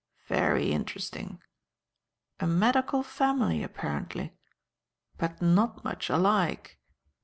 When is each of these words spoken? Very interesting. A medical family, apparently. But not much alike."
Very 0.25 0.71
interesting. 0.71 1.43
A 2.39 2.47
medical 2.47 3.03
family, 3.03 3.61
apparently. 3.61 4.33
But 5.19 5.43
not 5.43 5.83
much 5.83 6.09
alike." 6.09 6.79